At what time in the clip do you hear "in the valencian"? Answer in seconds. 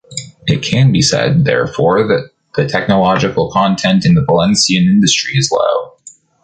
4.03-4.85